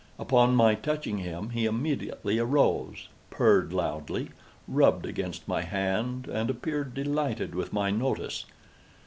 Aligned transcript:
Upon 0.17 0.55
my 0.55 0.73
touching 0.73 1.19
him, 1.19 1.51
he 1.51 1.67
immediately 1.67 2.39
arose, 2.39 3.07
purred 3.29 3.71
loudly, 3.71 4.31
rubbed 4.67 5.05
against 5.05 5.47
my 5.47 5.61
hand, 5.61 6.27
and 6.27 6.49
appeared 6.49 6.95
delighted 6.95 7.53
with 7.53 7.71
my 7.71 7.91
notice. 7.91 8.45